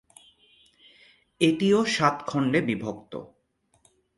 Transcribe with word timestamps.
এটিও 1.41 1.79
সাত 1.85 2.15
খণ্ডে 2.27 2.59
বিভক্ত। 2.61 3.13